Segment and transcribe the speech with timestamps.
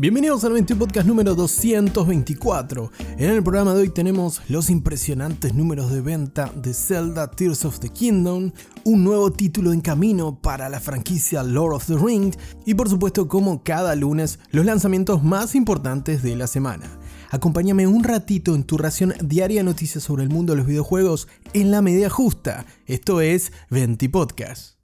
[0.00, 2.92] Bienvenidos al 21 Podcast número 224.
[3.18, 7.80] En el programa de hoy tenemos los impresionantes números de venta de Zelda Tears of
[7.80, 8.52] the Kingdom,
[8.84, 13.26] un nuevo título en camino para la franquicia Lord of the Rings y por supuesto
[13.26, 16.86] como cada lunes los lanzamientos más importantes de la semana.
[17.30, 21.26] Acompáñame un ratito en tu ración diaria de noticias sobre el mundo de los videojuegos
[21.54, 22.66] en la medida justa.
[22.86, 24.77] Esto es 20 Podcast.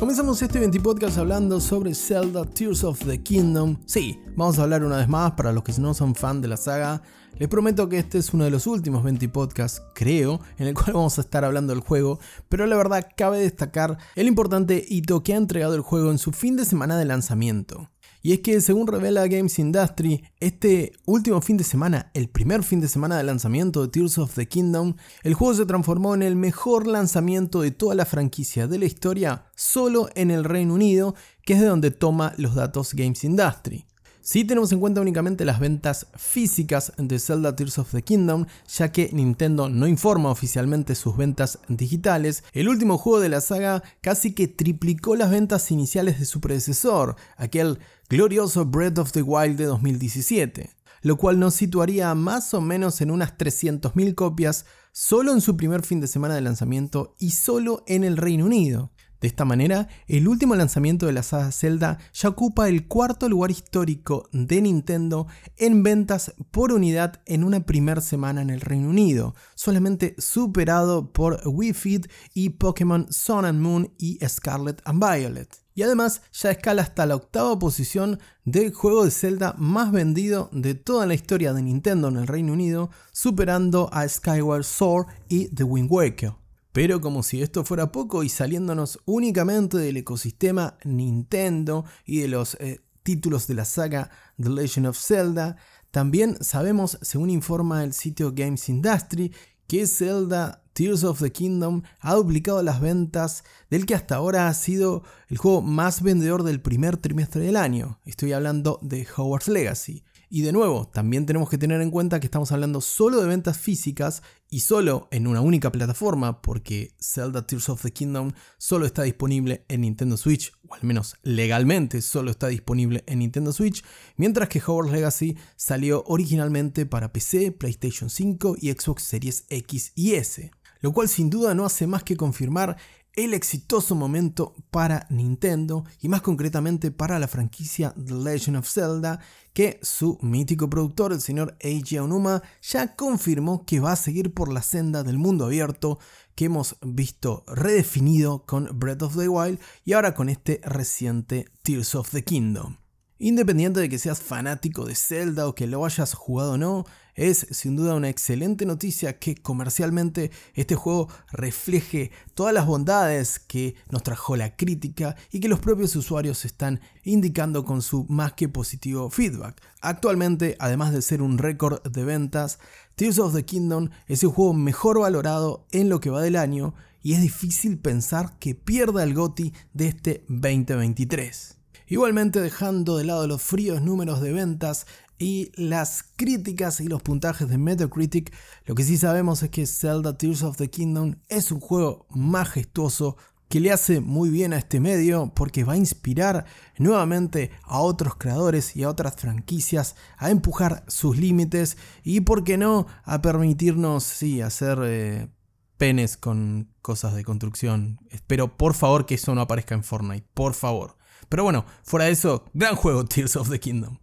[0.00, 3.76] Comenzamos este 20 podcast hablando sobre Zelda Tears of the Kingdom.
[3.84, 6.56] Sí, vamos a hablar una vez más para los que no son fan de la
[6.56, 7.02] saga.
[7.38, 10.94] Les prometo que este es uno de los últimos 20 podcasts, creo, en el cual
[10.94, 12.18] vamos a estar hablando del juego,
[12.48, 16.32] pero la verdad cabe destacar el importante hito que ha entregado el juego en su
[16.32, 17.90] fin de semana de lanzamiento.
[18.22, 22.80] Y es que según revela Games Industry, este último fin de semana, el primer fin
[22.80, 26.36] de semana de lanzamiento de Tears of the Kingdom, el juego se transformó en el
[26.36, 31.54] mejor lanzamiento de toda la franquicia de la historia solo en el Reino Unido, que
[31.54, 33.86] es de donde toma los datos Games Industry.
[34.22, 38.92] Si tenemos en cuenta únicamente las ventas físicas de Zelda Tears of the Kingdom, ya
[38.92, 44.34] que Nintendo no informa oficialmente sus ventas digitales, el último juego de la saga casi
[44.34, 47.78] que triplicó las ventas iniciales de su predecesor, aquel
[48.10, 50.68] glorioso Breath of the Wild de 2017,
[51.00, 55.82] lo cual nos situaría más o menos en unas 300.000 copias solo en su primer
[55.82, 58.92] fin de semana de lanzamiento y solo en el Reino Unido.
[59.20, 63.50] De esta manera, el último lanzamiento de la saga Zelda ya ocupa el cuarto lugar
[63.50, 65.26] histórico de Nintendo
[65.58, 71.42] en ventas por unidad en una primera semana en el Reino Unido, solamente superado por
[71.44, 75.54] Wii Fit y Pokémon Sun and Moon y Scarlet and Violet.
[75.74, 80.74] Y además ya escala hasta la octava posición del juego de Zelda más vendido de
[80.74, 85.64] toda la historia de Nintendo en el Reino Unido, superando a Skyward Sword y The
[85.64, 86.39] Wind Waker.
[86.72, 92.54] Pero como si esto fuera poco y saliéndonos únicamente del ecosistema Nintendo y de los
[92.60, 94.10] eh, títulos de la saga
[94.40, 95.56] The Legend of Zelda,
[95.90, 99.32] también sabemos, según informa el sitio Games Industry,
[99.66, 104.54] que Zelda Tears of the Kingdom ha duplicado las ventas del que hasta ahora ha
[104.54, 108.00] sido el juego más vendedor del primer trimestre del año.
[108.04, 110.04] Estoy hablando de Hogwarts Legacy.
[110.32, 113.58] Y de nuevo, también tenemos que tener en cuenta que estamos hablando solo de ventas
[113.58, 119.02] físicas y solo en una única plataforma, porque Zelda Tears of the Kingdom solo está
[119.02, 123.82] disponible en Nintendo Switch, o al menos legalmente solo está disponible en Nintendo Switch,
[124.16, 130.12] mientras que Hogwarts Legacy salió originalmente para PC, PlayStation 5 y Xbox Series X y
[130.12, 130.52] S.
[130.80, 132.76] Lo cual sin duda no hace más que confirmar
[133.14, 139.20] el exitoso momento para Nintendo y más concretamente para la franquicia The Legend of Zelda
[139.52, 144.52] que su mítico productor, el señor Eiji Onuma, ya confirmó que va a seguir por
[144.52, 145.98] la senda del mundo abierto
[146.34, 151.94] que hemos visto redefinido con Breath of the Wild y ahora con este reciente Tears
[151.94, 152.76] of the Kingdom.
[153.22, 157.46] Independiente de que seas fanático de Zelda o que lo hayas jugado o no, es
[157.50, 164.02] sin duda una excelente noticia que comercialmente este juego refleje todas las bondades que nos
[164.02, 169.10] trajo la crítica y que los propios usuarios están indicando con su más que positivo
[169.10, 169.60] feedback.
[169.82, 172.58] Actualmente, además de ser un récord de ventas,
[172.94, 176.72] Tears of the Kingdom es el juego mejor valorado en lo que va del año
[177.02, 181.59] y es difícil pensar que pierda el GOTI de este 2023.
[181.90, 184.86] Igualmente dejando de lado los fríos números de ventas
[185.18, 188.32] y las críticas y los puntajes de Metacritic,
[188.64, 193.16] lo que sí sabemos es que Zelda Tears of the Kingdom es un juego majestuoso
[193.48, 196.44] que le hace muy bien a este medio porque va a inspirar
[196.78, 202.56] nuevamente a otros creadores y a otras franquicias a empujar sus límites y, por qué
[202.56, 205.28] no, a permitirnos, sí, hacer eh,
[205.76, 207.98] penes con cosas de construcción.
[208.10, 210.99] Espero, por favor, que eso no aparezca en Fortnite, por favor.
[211.30, 213.96] Pero bueno, fuera de eso, gran juego Tears of the Kingdom.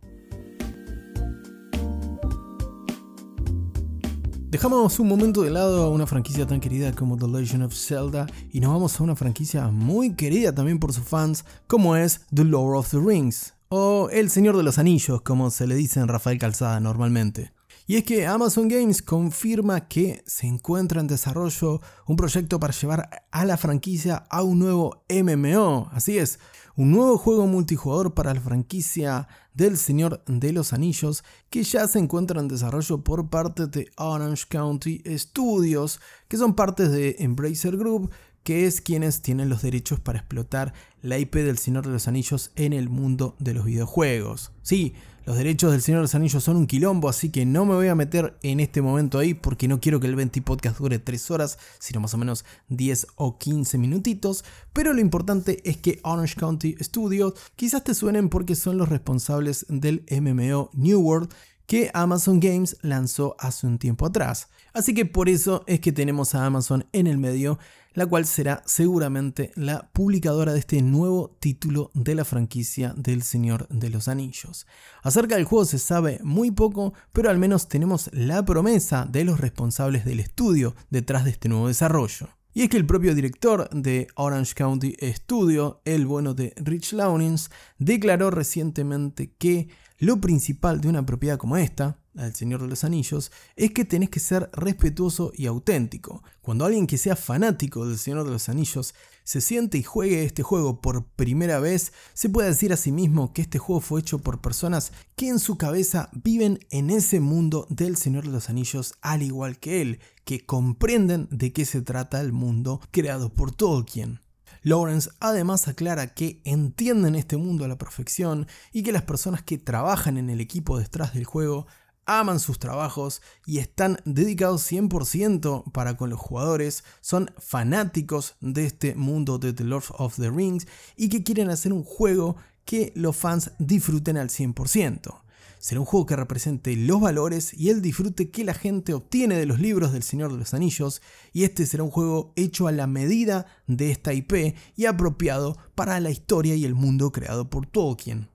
[4.50, 8.28] Dejamos un momento de lado a una franquicia tan querida como The Legend of Zelda
[8.54, 12.46] y nos vamos a una franquicia muy querida también por sus fans como es The
[12.46, 16.08] Lord of the Rings o El Señor de los Anillos como se le dice en
[16.08, 17.57] Rafael Calzada normalmente.
[17.90, 23.10] Y es que Amazon Games confirma que se encuentra en desarrollo un proyecto para llevar
[23.32, 25.90] a la franquicia a un nuevo MMO.
[25.94, 26.38] Así es,
[26.76, 32.00] un nuevo juego multijugador para la franquicia del Señor de los Anillos que ya se
[32.00, 38.12] encuentra en desarrollo por parte de Orange County Studios, que son partes de Embracer Group
[38.48, 40.72] que es quienes tienen los derechos para explotar
[41.02, 44.54] la IP del Señor de los Anillos en el mundo de los videojuegos.
[44.62, 44.94] Sí,
[45.26, 47.90] los derechos del Señor de los Anillos son un quilombo, así que no me voy
[47.90, 51.30] a meter en este momento ahí porque no quiero que el 20 podcast dure 3
[51.32, 54.46] horas, sino más o menos 10 o 15 minutitos.
[54.72, 59.66] Pero lo importante es que Orange County Studios quizás te suenen porque son los responsables
[59.68, 61.34] del MMO New World
[61.68, 64.50] que Amazon Games lanzó hace un tiempo atrás.
[64.74, 67.60] Así que por eso es que tenemos a Amazon en el medio,
[67.94, 73.68] la cual será seguramente la publicadora de este nuevo título de la franquicia del Señor
[73.68, 74.66] de los Anillos.
[75.04, 79.40] Acerca del juego se sabe muy poco, pero al menos tenemos la promesa de los
[79.40, 82.30] responsables del estudio detrás de este nuevo desarrollo.
[82.58, 87.52] Y es que el propio director de Orange County Studio, el bueno de Rich Lawnings,
[87.78, 89.70] declaró recientemente que
[90.00, 94.10] lo principal de una propiedad como esta, del Señor de los Anillos, es que tenés
[94.10, 96.24] que ser respetuoso y auténtico.
[96.42, 98.94] Cuando alguien que sea fanático del Señor de los Anillos
[99.24, 103.34] se siente y juegue este juego por primera vez, se puede decir a sí mismo
[103.34, 107.68] que este juego fue hecho por personas que en su cabeza viven en ese mundo
[107.70, 112.22] del Señor de los Anillos al igual que él, que comprenden de qué se trata
[112.22, 114.22] el mundo creado por Tolkien.
[114.64, 119.58] Lawrence además aclara que entienden este mundo a la perfección y que las personas que
[119.58, 121.68] trabajan en el equipo detrás del juego
[122.08, 128.96] aman sus trabajos y están dedicados 100% para con los jugadores, son fanáticos de este
[128.96, 130.66] mundo de The Lord of the Rings
[130.96, 135.22] y que quieren hacer un juego que los fans disfruten al 100%.
[135.60, 139.46] Será un juego que represente los valores y el disfrute que la gente obtiene de
[139.46, 141.02] los libros del Señor de los Anillos,
[141.34, 146.00] y este será un juego hecho a la medida de esta IP y apropiado para
[146.00, 148.30] la historia y el mundo creado por Tolkien.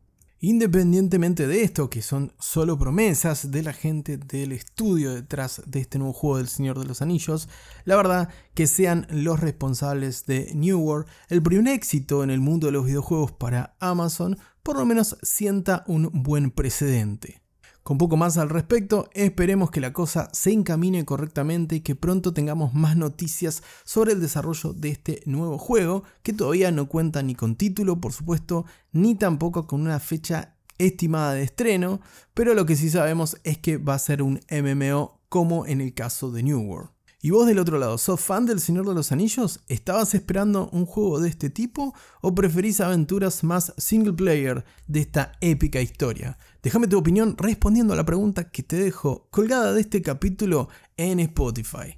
[0.44, 6.00] Independientemente de esto, que son solo promesas de la gente del estudio detrás de este
[6.00, 7.48] nuevo juego del Señor de los Anillos,
[7.84, 12.66] la verdad que sean los responsables de New World el primer éxito en el mundo
[12.66, 17.41] de los videojuegos para Amazon, por lo menos sienta un buen precedente.
[17.82, 22.32] Con poco más al respecto, esperemos que la cosa se encamine correctamente y que pronto
[22.32, 27.34] tengamos más noticias sobre el desarrollo de este nuevo juego, que todavía no cuenta ni
[27.34, 32.00] con título, por supuesto, ni tampoco con una fecha estimada de estreno,
[32.34, 35.92] pero lo que sí sabemos es que va a ser un MMO como en el
[35.92, 36.90] caso de New World.
[37.24, 39.60] ¿Y vos del otro lado, sos fan del Señor de los Anillos?
[39.68, 45.30] ¿Estabas esperando un juego de este tipo o preferís aventuras más single player de esta
[45.40, 46.36] épica historia?
[46.64, 51.20] Déjame tu opinión respondiendo a la pregunta que te dejo colgada de este capítulo en
[51.20, 51.96] Spotify.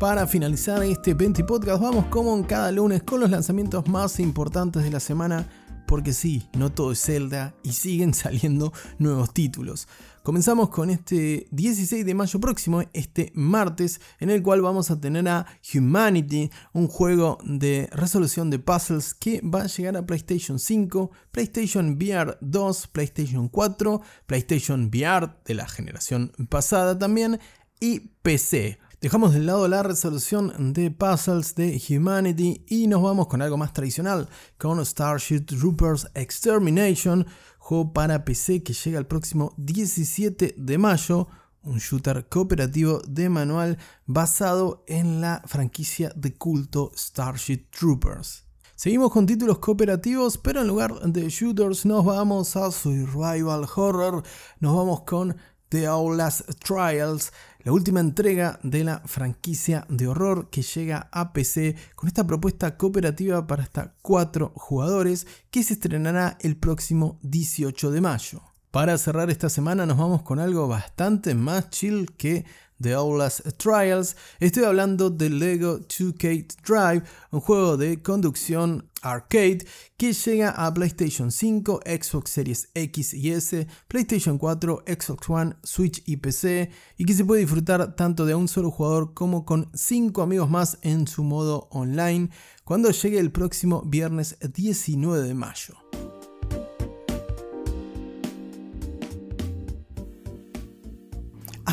[0.00, 4.82] Para finalizar este 20 podcast vamos como en cada lunes con los lanzamientos más importantes
[4.82, 5.48] de la semana
[5.86, 9.88] porque sí, no todo es Zelda y siguen saliendo nuevos títulos.
[10.22, 15.28] Comenzamos con este 16 de mayo próximo, este martes, en el cual vamos a tener
[15.28, 21.12] a Humanity, un juego de resolución de puzzles que va a llegar a PlayStation 5,
[21.30, 27.38] PlayStation VR 2, PlayStation 4, PlayStation VR de la generación pasada también
[27.78, 28.80] y PC.
[28.98, 33.74] Dejamos de lado la resolución de puzzles de Humanity y nos vamos con algo más
[33.74, 34.26] tradicional,
[34.56, 37.26] con Starship Troopers Extermination,
[37.58, 41.28] juego para PC que llega el próximo 17 de mayo,
[41.62, 43.76] un shooter cooperativo de manual
[44.06, 48.44] basado en la franquicia de culto Starship Troopers.
[48.76, 54.22] Seguimos con títulos cooperativos, pero en lugar de shooters nos vamos a survival horror,
[54.58, 55.36] nos vamos con
[55.68, 57.32] The Outlast Trials,
[57.66, 62.76] la última entrega de la franquicia de horror que llega a PC con esta propuesta
[62.76, 68.42] cooperativa para hasta 4 jugadores que se estrenará el próximo 18 de mayo.
[68.70, 72.44] Para cerrar esta semana nos vamos con algo bastante más chill que
[72.80, 74.16] The Outlast Trials.
[74.40, 79.66] Estoy hablando de Lego 2K Drive, un juego de conducción arcade
[79.96, 86.02] que llega a PlayStation 5, Xbox Series X y S, PlayStation 4, Xbox One, Switch
[86.06, 90.22] y PC y que se puede disfrutar tanto de un solo jugador como con 5
[90.22, 92.30] amigos más en su modo online
[92.64, 95.76] cuando llegue el próximo viernes 19 de mayo.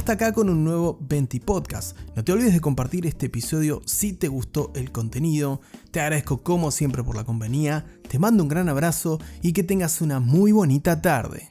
[0.04, 1.98] Hasta acá con un nuevo 20 Podcast.
[2.14, 5.62] No te olvides de compartir este episodio si te gustó el contenido.
[5.92, 7.86] Te agradezco como siempre por la compañía.
[8.10, 11.48] Te mando un gran abrazo y que tengas una muy bonita tarde.